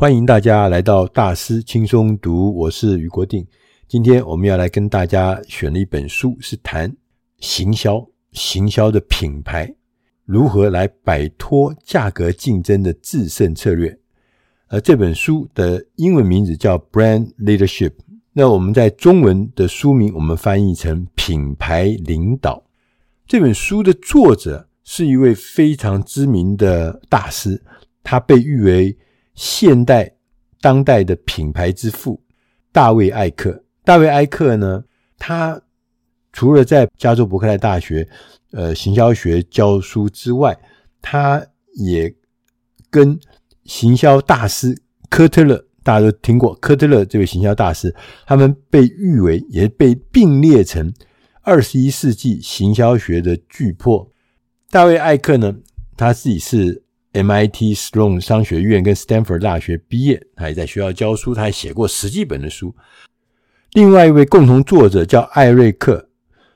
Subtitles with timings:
[0.00, 3.46] 欢迎大家来到大师轻松读，我是余国定。
[3.86, 6.90] 今天我们要来跟大家选了一本书，是谈
[7.40, 8.02] 行销，
[8.32, 9.74] 行销的品牌
[10.24, 13.94] 如何来摆脱价格竞争的制胜策略。
[14.68, 17.92] 而这本书的英文名字叫 Brand Leadership，
[18.32, 22.64] 那我们在中文的书名我们翻译成品牌领导。
[23.26, 27.62] 这本书的作者是一位非常知名的大师。
[28.02, 28.96] 他被誉为
[29.40, 30.14] 现代
[30.60, 32.22] 当代的品牌之父，
[32.72, 33.64] 大卫·艾克。
[33.82, 34.84] 大卫·艾克呢，
[35.18, 35.58] 他
[36.30, 38.06] 除了在加州伯克莱大学
[38.52, 40.54] 呃行销学教书之外，
[41.00, 41.42] 他
[41.76, 42.14] 也
[42.90, 43.18] 跟
[43.64, 44.76] 行销大师
[45.08, 47.96] 科特勒，大家都听过科特勒这位行销大师，
[48.26, 50.92] 他们被誉为也被并列成
[51.40, 54.06] 二十一世纪行销学的巨擘。
[54.68, 55.54] 大卫·艾克呢，
[55.96, 56.84] 他自己是。
[57.12, 62.74] MIT Sloan 商学院跟 Stanford 大学毕业，他也在学校教书，他还写过十几本的书。
[63.72, 66.08] 另外一位共同作者叫艾瑞克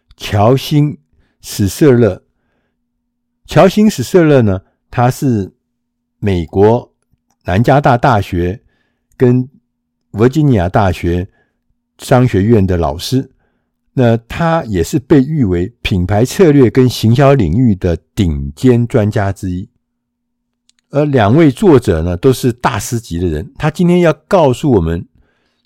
[0.17, 0.99] ·乔辛
[1.41, 2.23] 史瑟勒。
[3.47, 5.53] 乔辛史瑟勒呢，他是
[6.19, 6.95] 美国
[7.45, 8.63] 南加大大学
[9.17, 9.49] 跟
[10.13, 11.29] 维吉尼亚大学
[11.99, 13.31] 商学院的老师。
[13.93, 19.69] 那他也是被誉为品牌策略跟行销领域的顶尖专家之一。
[20.95, 23.53] 而两位作者呢，都是大师级的人。
[23.59, 25.05] 他今天要告诉我们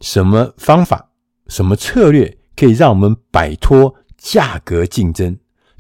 [0.01, 1.11] 什么方法、
[1.49, 5.27] 什么策略可以让我们摆脱价格竞争。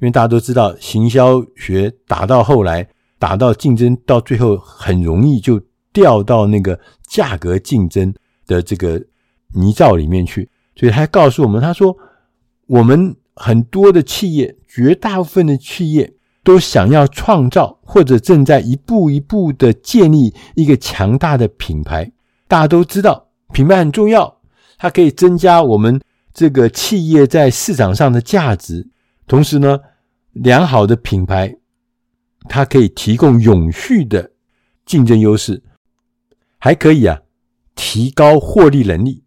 [0.00, 2.86] 因为大家都知道，行销学打到后来，
[3.18, 5.58] 打到竞争，到最后很容易就
[5.94, 8.12] 掉到那个价格竞争
[8.46, 9.02] 的这个
[9.54, 10.46] 泥沼里面去。
[10.76, 11.96] 所以他告诉我们，他说，
[12.66, 16.12] 我们很多的企业，绝大部分的企业。
[16.48, 22.10] 都想要创造，或者正在一步一步的建立一个强大的品牌。
[22.46, 24.40] 大家都知道，品牌很重要，
[24.78, 26.00] 它可以增加我们
[26.32, 28.88] 这个企业在市场上的价值。
[29.26, 29.78] 同时呢，
[30.32, 31.54] 良好的品牌，
[32.48, 34.30] 它可以提供永续的
[34.86, 35.62] 竞争优势，
[36.56, 37.20] 还可以啊，
[37.74, 39.22] 提高获利能力，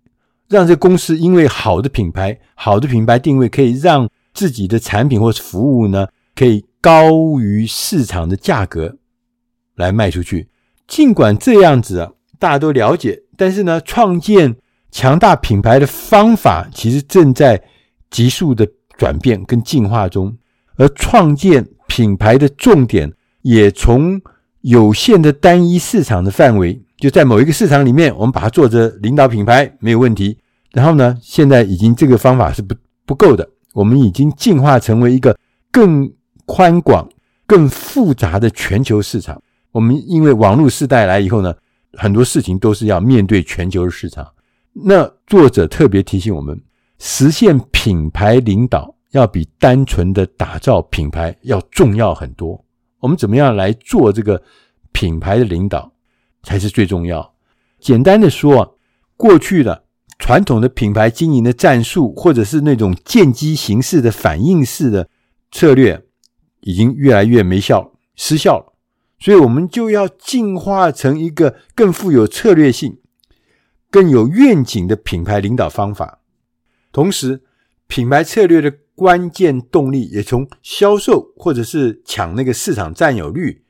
[0.47, 6.65] 让这公司因为好的品牌、好的品牌定位，可以让自己的产品或是服务呢，可以。
[6.81, 8.97] 高于市场的价格
[9.75, 10.49] 来卖出去，
[10.87, 14.55] 尽管这样子啊，大家都了解，但是呢，创建
[14.91, 17.63] 强大品牌的方法其实正在
[18.09, 20.35] 急速的转变跟进化中，
[20.75, 23.13] 而创建品牌的重点
[23.43, 24.19] 也从
[24.61, 30.37] 有限的单一市场的范围，就在某一个市场里面，我们把它做着领导品牌没有问题。
[30.71, 32.73] 然后呢，现在已经这个方法是不
[33.05, 35.37] 不够的，我们已经进化成为一个
[35.71, 36.11] 更。
[36.53, 37.07] 宽广、
[37.47, 39.41] 更复杂的全球市场，
[39.72, 41.56] 我们因为网络时代来以后呢，
[41.94, 44.28] 很多事情都是要面对全球的市场。
[44.73, 46.61] 那作者特别提醒我们，
[47.00, 52.61] 实现品牌领导要比单纯的打造品牌要重要很多。
[53.00, 54.44] 我们怎么样来做这个
[54.91, 55.90] 品牌的领导
[56.44, 57.34] 才是最重要。
[57.79, 58.69] 简单的说啊，
[59.16, 59.85] 过去的
[60.19, 65.07] 传统的品牌经营的战术，或者是那种见机行事的反应式的
[65.50, 66.03] 策略。
[66.61, 68.73] 已经越来越没效，失效了，
[69.19, 72.99] 所以我们就要进化成一个更富有策略性、
[73.89, 76.22] 更有愿景的品牌领导方法。
[76.91, 77.44] 同时，
[77.88, 83.63] 品牌策略的关键动力也从销售或者是抢那个市场占有率，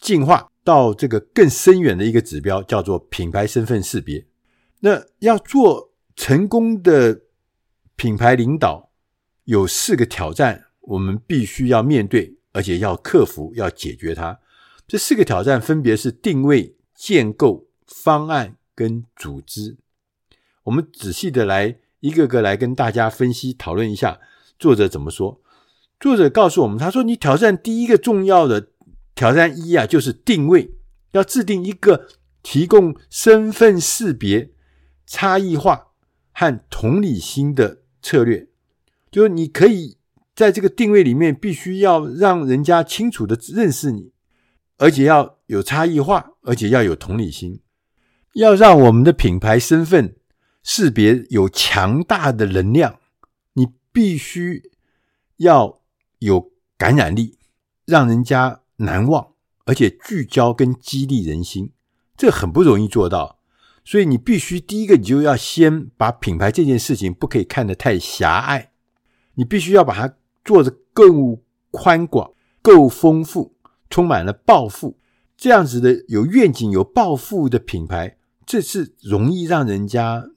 [0.00, 4.26] 进化到这个更深远的一个指标，叫做品牌身份识别。
[4.80, 7.22] 那要做成功的
[7.96, 8.90] 品牌领导，
[9.44, 12.35] 有四个挑战，我们必须要面对。
[12.56, 14.40] 而且要克服，要解决它。
[14.88, 19.76] 这四个挑战分别是定位、建构、方案跟组织。
[20.64, 24.18] 我们仔细的来一个个来跟大家分析讨论一下，
[24.58, 25.38] 作者怎么说？
[26.00, 28.70] 作者告诉我们，他说：“你挑战第一个重要的
[29.14, 30.70] 挑战一啊，就是定位，
[31.10, 32.08] 要制定一个
[32.42, 34.50] 提供身份识别、
[35.06, 35.88] 差异化
[36.32, 38.48] 和同理心的策略，
[39.10, 39.95] 就是你可以。”
[40.36, 44.12] 在这个定位里面，必须要让人家清楚的认识你，
[44.76, 47.62] 而且要有差异化，而且要有同理心，
[48.34, 50.16] 要让我们的品牌身份
[50.62, 52.98] 识别有强大的能量。
[53.54, 54.70] 你必须
[55.38, 55.80] 要
[56.18, 57.38] 有感染力，
[57.86, 59.28] 让人家难忘，
[59.64, 61.72] 而且聚焦跟激励人心，
[62.14, 63.40] 这很不容易做到。
[63.86, 68.72] 所以你必须第一个，你就要先把品牌这件事情不可以看得太狭隘，
[69.36, 70.14] 你必须要把它。
[70.46, 72.30] 做的够宽广、
[72.62, 73.54] 够丰富，
[73.90, 74.96] 充满了抱负，
[75.36, 78.16] 这样子的有愿景、有抱负的品牌，
[78.46, 80.30] 这是容易让人家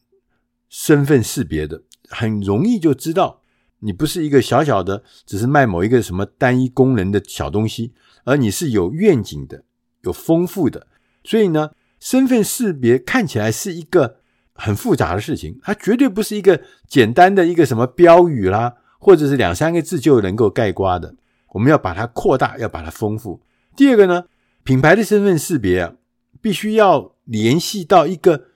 [0.68, 3.42] 身份识别的，很容易就知道
[3.80, 7.94] 你不是一个小小的，只是卖某一个什么单一功能的小东西，
[8.26, 9.64] 而你是有愿景的、
[10.02, 10.88] 有丰富的。
[11.24, 14.18] 所以呢，身份识别看起来是一个
[14.54, 21.16] 很复杂的事情，它绝对不是一个简单的一个什么标语啦，或者是两三个字就能够概括的。
[21.54, 23.42] 我们要把它扩大，要把它丰富。
[23.76, 24.26] 第二个呢，
[24.64, 25.96] 品牌的身份识别啊，
[26.40, 28.50] 必须要联系到一个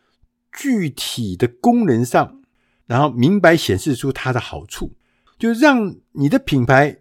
[0.52, 2.42] 具体的功能上，
[2.86, 4.94] 然后明白显示出它的好处，
[5.40, 7.00] 就让你的品牌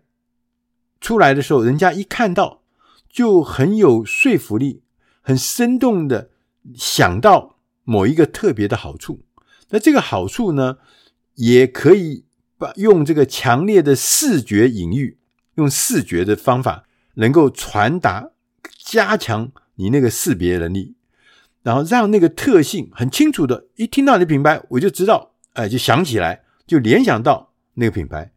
[1.01, 2.63] 出来的时候，人家一看到
[3.11, 4.83] 就很有说服力，
[5.21, 6.31] 很生动的
[6.75, 9.25] 想到某一个特别的好处。
[9.71, 10.79] 那这个好处呢，
[11.35, 12.25] 也可以
[12.77, 15.19] 用这个强烈的视觉隐喻。
[15.57, 16.85] 用视觉的方法
[17.17, 18.31] 能够传达、
[18.87, 20.95] 加强你那个识别能力，
[21.63, 28.33] 然后让那个特性很清楚的，一听到你的品牌，我就知道，哎，就想起来，就联想到那个品牌。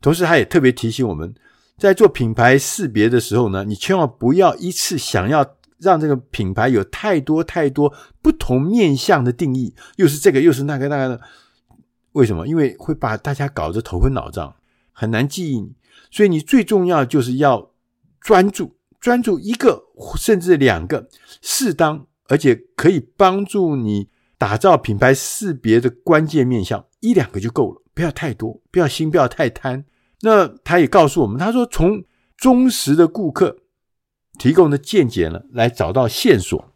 [0.00, 1.32] 同时，他也特别提醒我们，
[1.78, 11.20] 在做品牌识别的时候呢，你千万不要一次想要让这个品牌有太多太多不同面向的定义，又是这个又是那个那个。
[12.12, 12.46] 为什么？
[12.46, 14.56] 因为会把大家搞得头昏脑胀，
[14.92, 15.74] 很难记忆你。
[16.10, 17.70] 所以你最重要就是要
[18.20, 19.84] 专注，专注一个
[20.16, 21.08] 甚至两个
[21.42, 29.84] 适当而且可以帮助你打造品牌识别的关键面向，一两个就够了，不要太多，不要心，不要太贪。
[30.20, 32.04] 那他也告诉我们，他说从
[32.36, 33.58] 忠实的顾客
[34.38, 36.72] 提供的见解呢，来找到线索，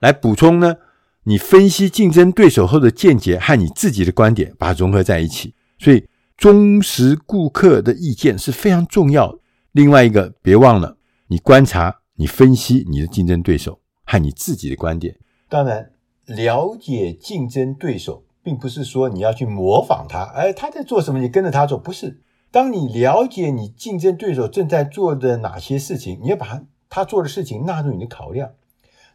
[0.00, 0.76] 来补充呢，
[1.24, 5.54] 你分析竞争对手后的见解和你自己的观点，把它融合在一起。
[5.78, 6.04] 所以。
[6.36, 9.38] 忠实顾客的意见是非常重要。
[9.70, 10.96] 另外一个，别忘了
[11.28, 15.16] 你观察、你分析你的竞争对手和你自己的观点。
[15.48, 15.92] 当然，
[16.26, 22.20] 了解竞争对手，并不是说你要去模仿他，哎，他在做什么，你跟着他做，不是。
[22.50, 28.50] 当你了解你竞争对手正在做的哪些事情，你要把，他做的事情纳入你的考量。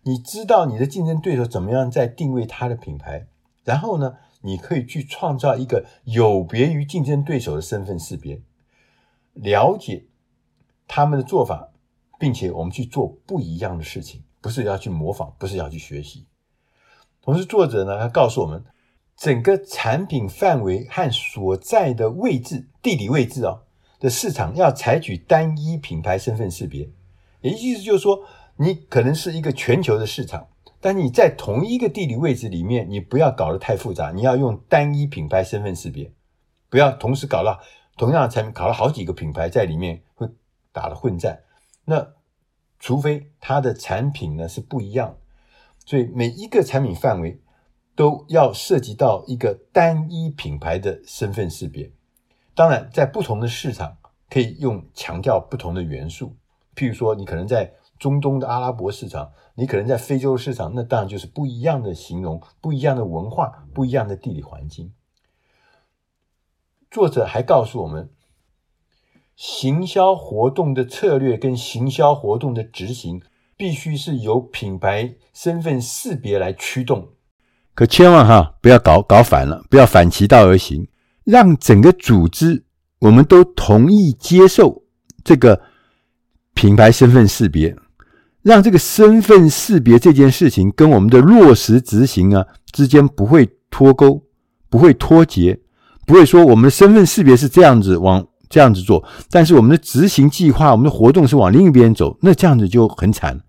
[0.03, 3.27] 你知道你的竞争对手怎么样在定位他的品牌，
[3.63, 8.41] 然后呢，你可以去创造一个有别于竞争对手的身份识别，
[9.33, 10.05] 了解
[10.87, 11.69] 他们的做法，
[12.17, 16.25] 并且我们去做不一样的事情，不是要去模仿，不是要去学习。
[17.21, 18.63] 同时，作者呢，他告诉我们，
[19.15, 23.63] 整个产品范围和所在的位置、地理位置哦
[23.99, 26.89] 的市场，要采取单一品牌身份识别，
[27.41, 28.23] 也意思就是说，
[28.61, 30.47] 你可能是一个全球的市场。
[30.81, 36.13] 但你在同一个地理位置里面，你不要搞得太复杂，你要用单一品牌身份识别，
[36.69, 37.59] 不要同时搞了
[37.97, 40.29] 同样的产品，搞了好几个品牌在里面会
[40.71, 41.41] 打了混战。
[41.83, 42.13] 那
[42.79, 45.17] 除非它的产品呢是不一样，
[45.85, 47.41] 所以每一个产品范围
[47.93, 51.91] 都要涉及到一个单一品牌的身份识别。
[52.55, 53.97] 当然，在不同的市场
[54.29, 56.37] 可以用强调不同的元素，
[56.75, 57.73] 譬如说你可能在。
[57.99, 64.93] 中东的阿拉伯市场，你可能在非洲市场，那当然就是不一样的形容，不一样的文化，不一样的地理环境。
[66.89, 68.09] 作者还告诉我们，
[69.35, 73.21] 行销活动的策略跟行销活动的执行，
[73.55, 77.09] 必须是由品牌身份识别来驱动。
[77.75, 80.87] 可千万哈，不要搞搞反了，不要反其道而行，
[81.23, 82.65] 让整个组织
[82.99, 84.83] 我们都同意接受
[85.23, 85.61] 这个
[86.53, 87.75] 品牌身份识别。
[88.41, 94.23] 让这个身份识别这件事情跟我们的落实执行啊之间不会脱钩，
[94.69, 95.59] 不会脱节，
[96.05, 103.39] 不会说我们的身份识别是这样子往这样子做，但是我们的执行计划、我们的活动是往另一边走，那这样子就很惨。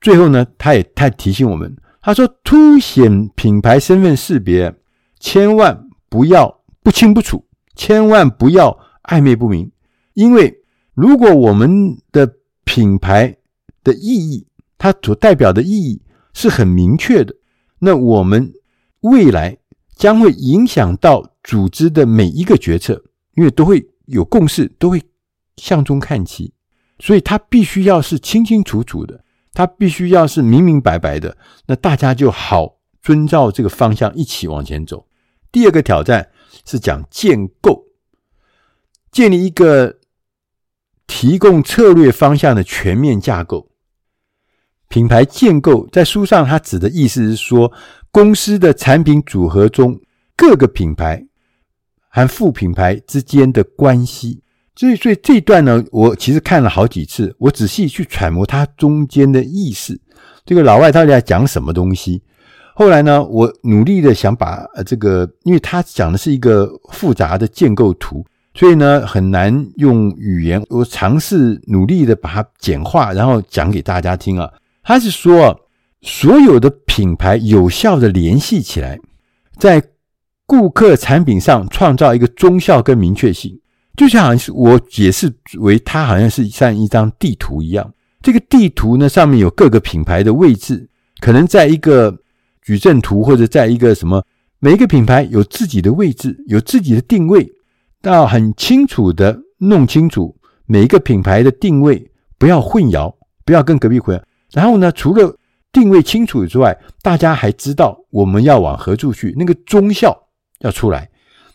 [0.00, 4.72] 最后呢，他也他提醒我们，他说凸显品牌身份识别，
[5.18, 7.44] 千万不要不清不楚，
[7.74, 9.72] 千万不要暧昧不明，
[10.14, 10.62] 因为
[10.94, 12.34] 如果我们的
[12.64, 13.35] 品牌
[13.86, 16.02] 的意义，它所代表的意义
[16.34, 17.36] 是很明确的。
[17.78, 18.52] 那我们
[19.02, 19.58] 未来
[19.94, 23.04] 将会影响到组织的每一个决策，
[23.36, 25.00] 因为都会有共识，都会
[25.56, 26.52] 向中看齐，
[26.98, 31.36] 所以它必须要是清清楚楚的，它必须要是明明白白的。
[31.66, 35.06] 那大家就好遵照这个方向一起往前走。
[35.52, 36.30] 第二个挑战
[36.64, 37.84] 是讲建构，
[39.12, 40.00] 建立一个
[41.06, 43.70] 提供策略方向的全面架构。
[44.88, 47.70] 品牌建构在书上，它指的意思是说，
[48.10, 49.98] 公司的产品组合中
[50.36, 51.24] 各个品牌
[52.08, 54.42] 和副品牌之间的关系。
[54.74, 59.98] 所以，所以这一段呢，我其实看了好几次，我仔细去揣摩它中间的意思。
[60.44, 62.22] 这个老外到底在讲什么东西？
[62.74, 68.22] 后来呢，我努力的想把这个，因为他讲的是一个复杂的建构图，
[68.54, 70.62] 所以呢很难用语言。
[70.68, 74.52] 我尝试努力的把它简化，然后讲给大家听啊。
[74.86, 75.68] 他是说，
[76.00, 78.98] 所有的品牌有效的联系起来，
[79.58, 79.82] 在
[80.46, 83.60] 顾客产品上创造一个忠效跟明确性，
[83.96, 87.92] 就像好像是我解释为它好像是像一张地图一样。
[88.22, 90.88] 这个地图呢，上面有各个品牌的位置，
[91.20, 92.16] 可能在一个。
[92.62, 94.20] 矩阵图或者在一个什么，
[94.58, 97.48] 每一个品牌有自己的位置，有自己的定位，
[98.02, 103.14] 要很清楚的弄清楚每一个品牌的定位，不要混淆，
[103.44, 104.22] 不要跟隔壁混淆。
[104.56, 105.36] 然后呢，除了
[105.70, 110.16] 定位清楚之外，大家还知道我们要往何处去，那个忠孝
[110.60, 111.10] 要出来。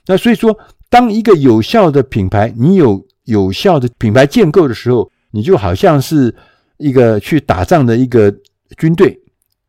[0.05, 0.55] 那所以说，
[0.87, 6.35] 当一个有效的品牌，你有有效的品牌建构的时候，你就好像是
[6.77, 8.31] 一个去打仗的一个
[8.77, 9.19] 军队，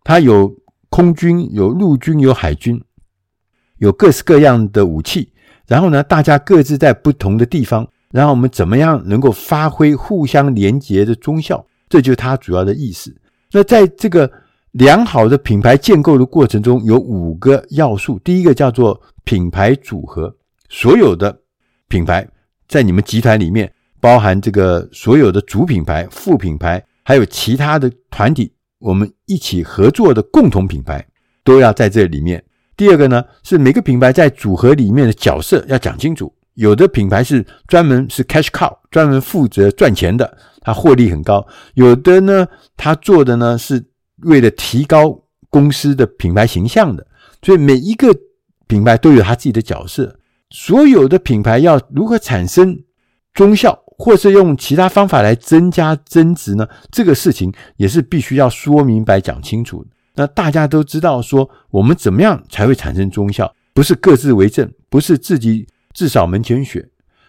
[0.05, 0.55] 它有。
[0.95, 2.79] 空军有陆军有海军，
[3.79, 5.33] 有各式各样的武器。
[5.67, 7.89] 然后呢，大家各自在不同的地方。
[8.11, 11.65] 然后我们怎么样能够发挥互相连结的忠孝？
[11.89, 13.11] 这就是它主要的意思。
[13.53, 14.31] 那在这个
[14.73, 18.19] 良好的品牌建构的过程中，有五个要素。
[18.25, 20.35] 第一个叫做品牌组合，
[20.71, 21.39] 所有的
[21.89, 22.27] 品牌
[22.67, 28.53] 在你们集团里面，包含这个所有的主品牌、副品牌，还有其他的团体。
[28.79, 31.07] 我们一起合作的共同品牌
[31.45, 32.43] 都要在这里面。
[32.77, 36.35] 第二个呢，是每个品牌在组合里面的角色要讲清楚。
[36.55, 43.85] 有的品牌是专门是 cash cow，专门负责赚钱的，它获利很高；有的呢，它做的呢是
[44.23, 47.07] 为了提高公司的品牌形象的。
[47.43, 48.15] 所以每一个
[48.67, 50.17] 品牌都有它自己的角色。
[50.51, 52.79] 所有的品牌要如何产生
[53.33, 53.79] 忠效？
[53.99, 56.67] 或是用其他方法来增加增值呢？
[56.91, 59.87] 这个事情也是必须要说明白、讲清楚。
[60.17, 63.55] 那大家都知道说，我们怎么样才会产生忠效？
[63.73, 66.89] 不是各自为政，不是自己至少门前雪。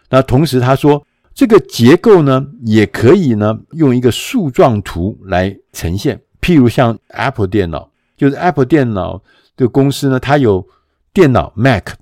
[0.10, 6.22] 那同时他说，这个结构呢，也可以呢用一个树状图来呈现。
[6.42, 9.22] 譬如像 Apple 电脑，就是 Apple 电脑
[9.56, 10.68] 的公司呢，它有
[11.14, 11.94] 电脑 Mac，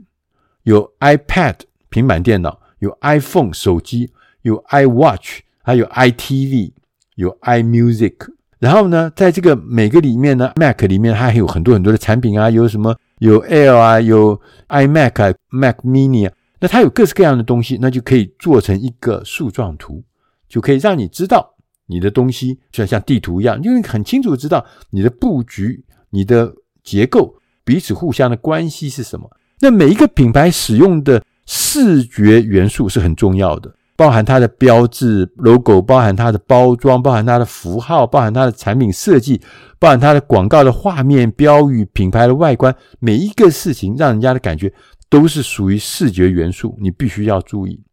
[0.63, 1.55] 有 iPad
[1.89, 4.11] 平板电脑，有 iPhone 手机。
[4.43, 6.71] 有 iWatch，还有 iTV，
[7.13, 8.15] 有 iMusic。
[8.57, 20.01] 然后呢，在这个每个里面呢，Mac 里面它还有很多很多的产品啊，有什么有 Air 啊，有 iMac 啊，Mac Mini 啊，那它有各式各样的东西，那就可以做成一个树状图，
[20.47, 21.55] 就可以让你知道
[21.87, 26.53] 你的东西就像地图一样，因为很清楚知道你的布局、你的
[26.83, 29.29] 结构彼此互相的关系是什么。
[29.59, 33.75] 那每一个品牌使用的视觉元素是很重要的。
[33.97, 39.39] 包含它的标志 logo，包含它的包装，包含它的符号，包含它的产品设计，
[39.77, 44.73] 包含它的广告的画面、标语、品牌的外观，每一个事情让人家的感觉
[45.11, 47.83] 都是属于视觉元素，你必须要注意，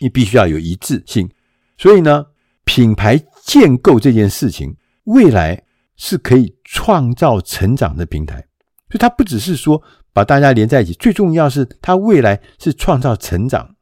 [0.00, 1.30] 你必须要有一致性。
[1.78, 2.26] 所以呢，
[2.64, 5.62] 品牌建构这件事情，未来
[5.96, 8.44] 是可以创造成长的平台。
[8.88, 9.80] 所以它不只是说
[10.12, 13.76] 把大家连在一起，最重要是它未来是创造成长。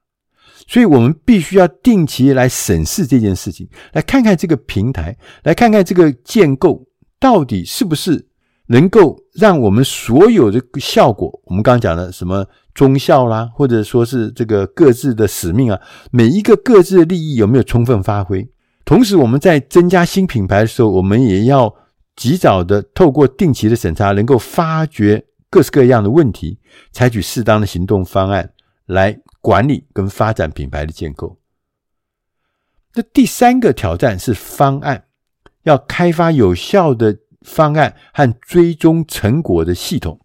[0.68, 6.86] 所以我们必须要定期来审视这件事情，来看看这个平台，来看看这个建构
[7.18, 8.28] 到底是不是
[8.66, 15.80] 能够让我们所有的效果，我们刚刚讲的什么忠效啦，或者说是这个各自的使命啊，
[16.11, 18.49] 每一个各自的利益有没有充分发挥？
[18.85, 21.75] 同时，我们在增加新品牌的时候，我们也要
[22.16, 26.59] 及早的透过定期的审查，能够发掘各式各样的问题，
[26.92, 28.52] 采取适当的行动方案
[28.87, 29.21] 来。
[29.44, 31.38] 管理跟发展品牌的建构。
[32.94, 35.04] 那第三个挑战是方案，
[35.64, 40.18] 要开发有效的方案和追踪成果的系统，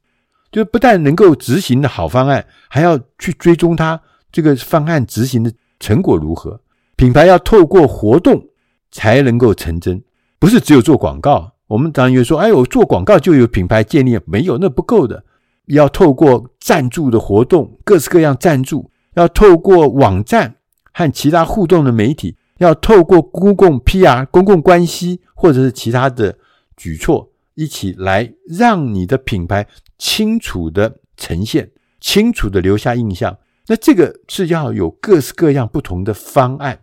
[0.51, 6.59] 就是不但能够执行的好方案，还要去追踪它这个方案执行的成果如何。
[6.95, 8.47] 品牌要透过活动
[8.91, 10.01] 才能够成真，
[10.39, 11.53] 不是只有做广告。
[11.67, 15.23] 我们当然有说，哎，我做广告就有品牌建立，没有，那不够的。
[15.67, 18.89] 要透过赞助的活动，各式各样赞助。
[19.13, 20.55] 要透过网站
[20.91, 26.35] 和其他互动的媒体，要透过公共 PR、公共关系或者是其他的
[26.79, 29.67] 举措，一起来让你的品牌
[29.97, 31.69] 清楚的呈现，
[31.99, 33.37] 清楚的留下印象。
[33.67, 36.79] 那这个是要有各式各样不同的方案。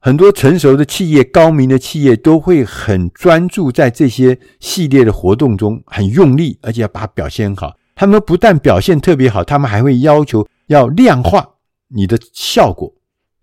[0.00, 7.76] 很多成熟的企业、高明的企业都会很专注在这些系列的活动中，很用力，而且要把它表现好。
[7.94, 10.48] 他们不但表现特别好，他们还会要求。
[10.68, 11.56] 要量化
[11.88, 12.94] 你的效果，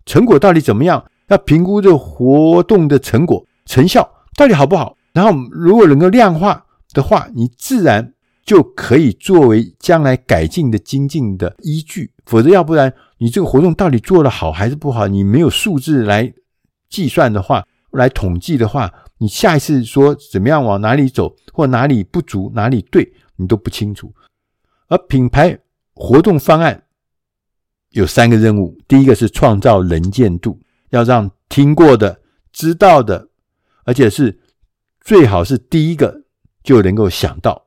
[0.04, 1.04] 成果到底怎么样？
[1.28, 4.96] 要评估这活动的成果成效到底好不好？
[5.12, 8.14] 然后如果能够量化的话，你自然
[8.44, 12.12] 就可以作为将来改进的精进的依据。
[12.26, 16.32] 否则，要不然你这个活动到底做得好还是不好，你没有数字来
[16.88, 24.12] 计算的话，来统计的话，你下一次说怎么样往哪里走，或哪里不足，哪里对，你都不清楚。
[24.88, 25.58] 而品牌
[25.92, 26.84] 活动方案
[27.90, 32.20] 有三个任务：第一个是创造能见度，要让听过的、
[32.52, 33.28] 知道的，
[33.84, 34.40] 而且是
[35.00, 36.22] 最好是第一个
[36.62, 37.66] 就能够想到。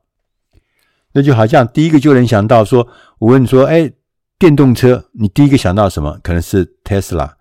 [1.12, 2.88] 那就好像第一个就能想到说，
[3.18, 3.92] 我问你说，哎。
[4.36, 6.18] 电动车，你第一个想到什么？
[6.22, 7.34] 可能是 Tesla。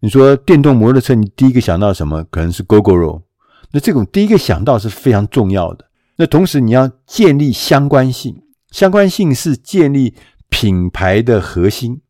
[0.00, 2.24] 你说电动摩托车，你第一个想到什么？
[2.30, 3.22] 可能是 Gogoro。
[3.70, 5.84] 那这种第一个想到是非常重要的。
[6.16, 10.14] 那同时你要建立相关性，相关性是建立
[10.48, 12.00] 品牌的核心，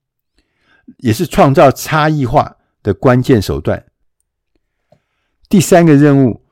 [0.99, 3.87] 也是创造差异化的关键手段。
[5.49, 6.43] 第三个任务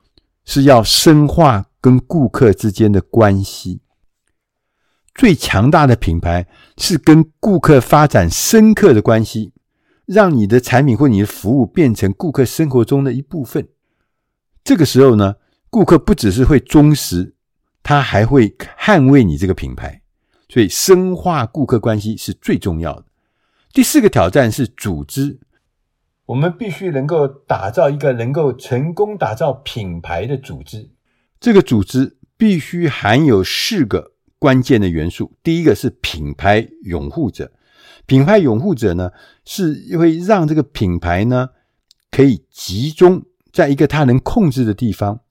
[0.47, 3.81] 是要深化跟顾客之间的关系。
[5.13, 9.51] 最强大的品牌是跟顾客发展深刻的关系，
[10.05, 13.67] 让你的产品或你的服务变成顾客生活中的一部分。
[14.63, 15.35] 这个时候呢，
[15.69, 17.35] 顾客不只是会忠实，
[17.83, 20.01] 他还会捍卫你这个品牌。
[20.49, 23.05] 所以，深化顾客关系是最重要的。
[23.73, 25.37] 第四个挑战是组织，
[26.27, 30.91] 我们必须能够打造一个能够成功打造品牌的组织。
[31.39, 34.13] 这个组织必须含有四个。
[34.39, 37.51] 关键的元素，第一个是品牌拥护者。
[38.05, 39.11] 品牌拥护者呢，
[39.45, 41.49] 是会让这个品牌呢，
[42.11, 45.21] 可以集中在一个他能控制的地方，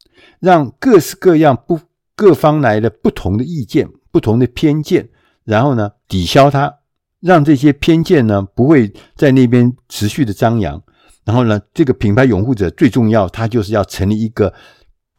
[0.41, 1.79] 让各式各样不
[2.17, 5.09] 各方来的不同的意见、不同的偏见，
[5.45, 6.79] 然后呢，抵消它，
[7.21, 10.83] 让这些偏见呢，不会在那边持续的张扬。
[11.27, 14.55] 然后呢，这个品牌拥护者最重要，他就是要成立一个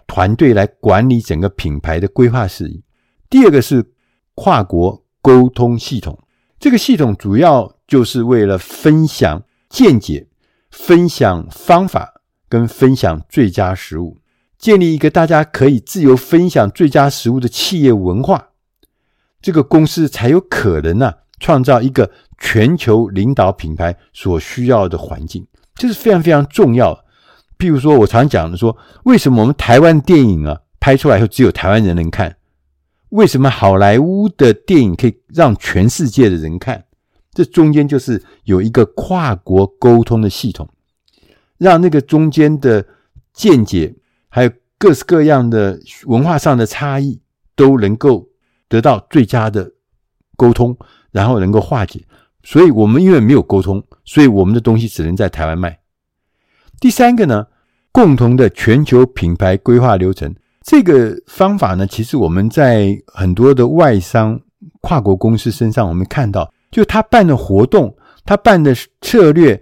[0.07, 2.81] 团队来管理整个品牌的规划事宜。
[3.29, 3.91] 第二个是
[4.33, 6.17] 跨国沟通系统，
[6.57, 10.29] 这个系统主要就是为了分享见解、
[10.71, 14.17] 分享方法跟分享最佳食物，
[14.57, 18.51] 建立一个大家可以自由分享最佳食物的企业文化，
[19.41, 25.45] 这个公司才有可能呢、啊、创造一个全球领导品牌所需要的环境，
[25.77, 27.05] 这是非常非常重要的。
[27.57, 32.35] 譬如说，我常讲的说，为什么我们台湾电影啊拍出来后只有台湾人能看？
[33.09, 36.83] 为什么好莱坞的电影可以让全世界的人看？
[37.31, 40.67] 这中间就是有一个跨国沟通的系统，
[41.57, 42.85] 让那个中间的
[43.31, 43.95] 见解，
[44.27, 47.21] 还有各式各样的文化上的差异，
[47.55, 48.27] 都能够
[48.67, 49.71] 得到最佳的
[50.35, 50.77] 沟通，
[51.11, 52.03] 然后能够化解。
[52.49, 55.79] 所以，我们因为没有沟通，所以我们的东西只能在台湾卖。
[56.79, 57.45] 第三个呢，
[57.91, 60.33] 共同的全球品牌规划流程。
[60.63, 64.39] 这个方法呢，其实我们在很多的外商
[64.79, 69.61] 跨国公司身上，我们看到，就他办的活动，他办的策略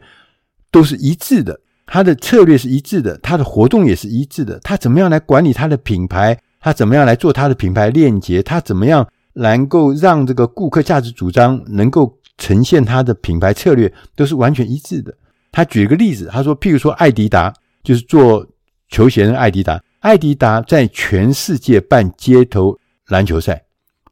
[0.69, 4.60] 都是一致的，他的策略是一致的，他的活动也是一致的。
[4.60, 6.38] 他怎么样来管理他的品牌？
[6.60, 8.43] 他怎么样来做他的品牌链接？
[8.43, 15.15] 他怎么样能够让这个顾客价值主张能够呈现他的品牌策略，都是完全一致的。
[15.52, 18.45] 他举一个例子，他说，譬如说，爱迪达就是做
[18.89, 19.82] 球鞋的爱迪达。
[20.00, 23.63] 爱迪达在全世界办街头篮球赛，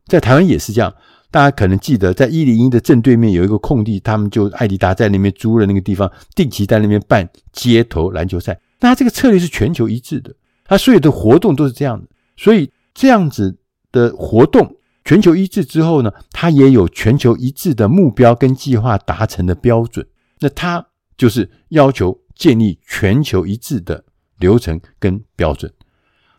[0.08, 0.94] 在台湾也是这样。
[1.30, 8.60] 大家可能记得，在一零一的正对面有一个空地，他们就爱迪达在那边租了那个地方，定期在那边办街头篮球赛。
[8.80, 10.34] 那他这个策略是全球一致的，
[10.64, 12.08] 他所有的活动都是这样的。
[12.38, 13.56] 所以这样子
[13.92, 20.06] 的活动全球一致之后呢，他也有全球一致的目标跟计划达成的标准。
[20.40, 20.86] 那他
[21.18, 24.04] 就是要求建立全球一致的
[24.40, 25.72] 流程跟标准。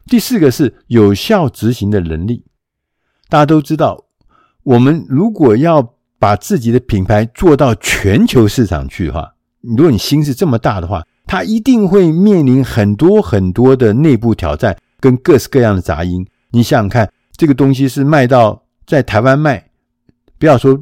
[0.06, 2.44] 第四个是有效执行的能力。
[3.28, 4.04] 大家都知道，
[4.62, 16.26] 我们如果要把自己的品牌做到全球市场去的话，如果你心是这么大的话，它一定会面临很多很多的内部挑战跟各式各样的杂音。
[16.50, 19.70] 你想想看，这个东西是卖到在台湾卖，
[20.38, 20.78] 不要说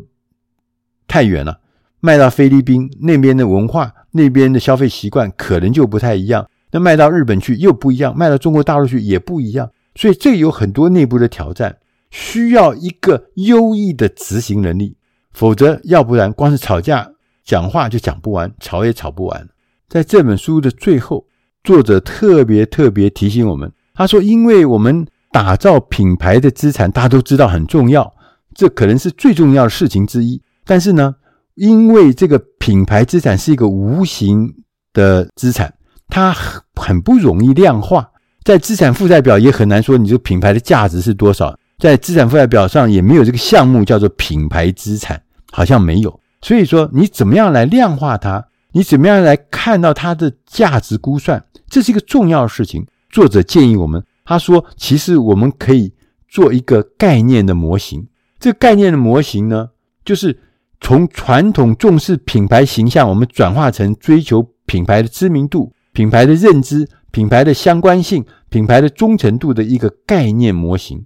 [1.08, 1.60] 太远了，
[2.00, 6.48] 卖到菲律宾那边的文化、那边的消费习惯可能就不太一样。
[6.70, 11.78] 那卖到日本去又不一样，卖到中国大陆去也不一样，所以这有很多内部的挑战，
[12.10, 14.96] 需要一个优异的执行能力，
[15.32, 17.12] 否则要不然光是吵架
[17.44, 19.48] 讲话就讲不完，吵也吵不完。
[19.88, 21.26] 在这本书的最后，
[21.62, 28.14] 作者特别特别提醒我们，他说：“因为我们打造品牌的资产，大家都知道很重要，
[28.54, 30.40] 这可能是最重要的事情之一。
[30.64, 31.16] 但是呢，
[31.54, 34.54] 因为这个品牌资产是一个无形
[34.92, 35.72] 的资产。”
[36.14, 38.06] 它很很不容易量化，
[38.44, 46.20] 在资产负债表也很难说你这个品牌的价值是多少，在资产负债表上也没有这个项目叫做品牌资产，好像没有。
[46.42, 48.44] 所以说，你怎么样来量化它？
[48.72, 51.42] 你怎么样来看到它的价值估算？
[51.70, 52.86] 这是一个重要的事情。
[53.08, 55.92] 作者建议我们，他说，其实我们可以
[56.28, 58.06] 做一个概念的模型。
[58.38, 59.68] 这个概念的模型呢，
[60.04, 60.38] 就是
[60.80, 71.04] 从传统重视品牌形象，我们转化成追求品牌的知名度、品牌的认知、品牌的相关性、品牌的忠诚度的一个概念模型。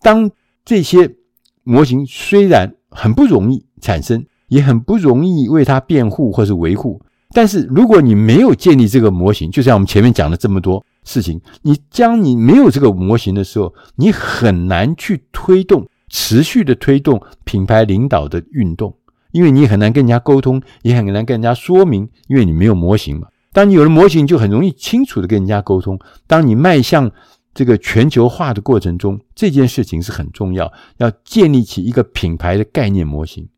[0.00, 0.30] 当
[0.64, 1.14] 这些
[1.62, 7.02] 模型虽然很不容易产生，也很不容易为它辩护或是维护，
[7.34, 18.94] 但是如果你没有建立这个模型，就像我们前面讲的这么多事情，你将你没有这个模型的时候，你很难去推动持续的推动品牌领导的运动，
[19.32, 23.28] 因为你很难跟人家沟通，也很难跟人家说明，因为你没有模型嘛。
[23.54, 25.98] 当你有了模型，就很容易清楚的跟人家沟通。
[26.26, 27.10] 当你迈向
[27.54, 33.48] 这个全球化的过程中，这件事情是很重要，要建立起一个品牌的概念模型。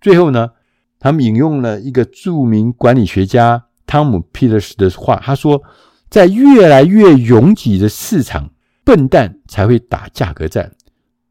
[0.00, 0.48] 最后呢，
[0.98, 5.62] 他们引用了一个著名管理学家汤姆·皮特斯的话，他说
[6.14, 8.48] ：“在越来越拥挤的市场，
[8.84, 10.72] 笨蛋才会打价格战，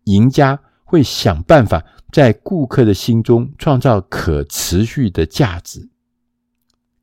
[0.04, 5.88] 赢家会想办法在顾客的心中创造可持续的价值。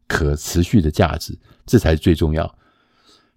[0.07, 2.55] 可持续的价值，这才是最重要。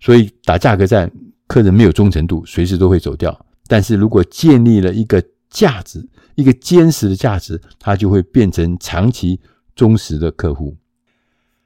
[0.02, 1.10] 所以打价格战，
[1.48, 3.46] 客人没有忠诚度，随时都会走掉。
[3.68, 9.40] 但是如果建立了一个价值，一个坚实的价值，它就会变成长期
[9.74, 10.76] 忠实的客户。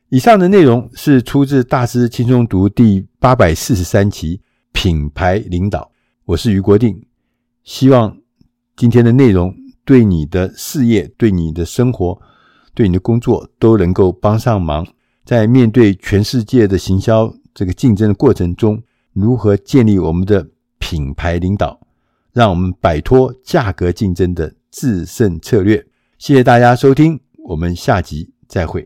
[0.09, 4.39] 以上的内容是出自大师轻松读第八百四十三期
[4.71, 5.91] 品牌领导。
[6.23, 7.05] 我是于国定，
[7.65, 8.17] 希望
[8.77, 12.17] 今天的内容对你的事业、对你的生活、
[12.73, 14.87] 对你的工作都能够帮上忙。
[15.25, 20.47] 在面对全世界的行销这个竞争的过程中，如何建立我们的
[20.79, 21.77] 品牌领导？
[22.31, 25.85] 让我们摆脱价格竞争的制胜策略。
[26.17, 28.85] 谢谢大家收听，我们下集再会。